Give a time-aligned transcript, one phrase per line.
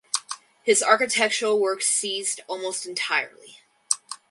[0.63, 3.59] His architectural work ceased almost entirely.